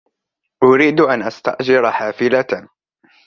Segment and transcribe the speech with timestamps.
[0.63, 2.67] أريد أن أستأجر حافلة.